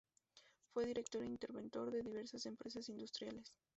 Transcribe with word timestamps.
Fue 0.73 0.87
director 0.87 1.21
e 1.23 1.27
interventor 1.27 1.91
de 1.91 2.01
diversas 2.01 2.47
empresas 2.47 2.89
industriales. 2.89 3.53